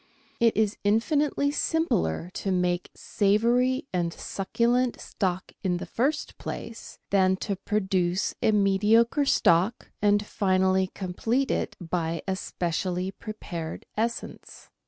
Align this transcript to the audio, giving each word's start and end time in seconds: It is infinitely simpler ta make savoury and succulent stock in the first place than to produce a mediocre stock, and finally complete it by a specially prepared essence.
It 0.39 0.57
is 0.57 0.79
infinitely 0.83 1.51
simpler 1.51 2.31
ta 2.33 2.49
make 2.49 2.89
savoury 2.95 3.85
and 3.93 4.11
succulent 4.11 4.99
stock 4.99 5.51
in 5.63 5.77
the 5.77 5.85
first 5.85 6.39
place 6.39 6.97
than 7.11 7.35
to 7.45 7.55
produce 7.55 8.33
a 8.41 8.51
mediocre 8.51 9.25
stock, 9.25 9.91
and 10.01 10.25
finally 10.25 10.87
complete 10.95 11.51
it 11.51 11.75
by 11.79 12.23
a 12.27 12.35
specially 12.35 13.11
prepared 13.11 13.85
essence. 13.95 14.71